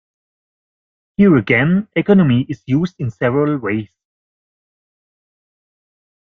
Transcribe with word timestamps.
Here 1.15 1.35
again, 1.35 1.87
"economy" 1.95 2.47
is 2.49 2.63
used 2.65 2.95
in 2.97 3.11
several 3.11 3.59
ways. 3.59 3.91